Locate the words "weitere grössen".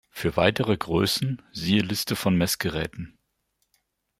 0.35-1.43